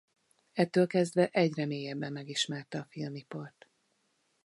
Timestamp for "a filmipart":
2.79-3.67